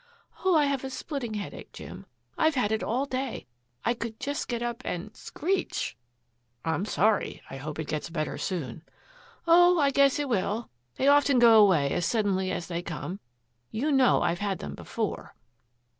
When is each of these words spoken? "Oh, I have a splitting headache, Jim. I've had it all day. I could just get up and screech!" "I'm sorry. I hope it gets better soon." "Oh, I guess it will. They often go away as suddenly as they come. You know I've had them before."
"Oh, 0.43 0.55
I 0.55 0.65
have 0.65 0.83
a 0.83 0.89
splitting 0.89 1.35
headache, 1.35 1.73
Jim. 1.73 2.07
I've 2.35 2.55
had 2.55 2.71
it 2.71 2.81
all 2.81 3.05
day. 3.05 3.45
I 3.85 3.93
could 3.93 4.19
just 4.19 4.47
get 4.47 4.63
up 4.63 4.81
and 4.83 5.15
screech!" 5.15 5.95
"I'm 6.65 6.85
sorry. 6.85 7.43
I 7.51 7.57
hope 7.57 7.77
it 7.77 7.87
gets 7.87 8.09
better 8.09 8.39
soon." 8.39 8.81
"Oh, 9.45 9.79
I 9.79 9.91
guess 9.91 10.17
it 10.17 10.27
will. 10.27 10.71
They 10.95 11.07
often 11.07 11.37
go 11.37 11.61
away 11.63 11.91
as 11.91 12.07
suddenly 12.07 12.51
as 12.51 12.65
they 12.65 12.81
come. 12.81 13.19
You 13.69 13.91
know 13.91 14.23
I've 14.23 14.39
had 14.39 14.57
them 14.57 14.73
before." 14.73 15.35